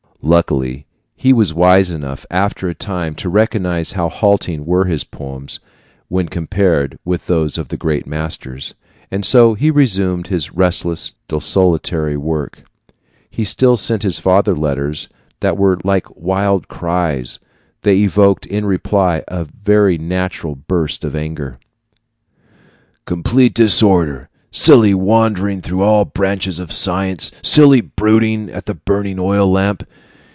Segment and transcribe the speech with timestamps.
[0.23, 5.59] Luckily, he was wise enough, after a time, to recognize how halting were his poems
[6.09, 8.75] when compared with those of the great masters;
[9.09, 12.61] and so he resumed his restless, desultory work.
[13.31, 15.09] He still sent his father letters
[15.39, 17.39] that were like wild cries.
[17.81, 21.57] They evoked, in reply, a very natural burst of anger:
[23.07, 29.51] Complete disorder, silly wandering through all branches of science, silly brooding at the burning oil
[29.51, 29.83] lamp!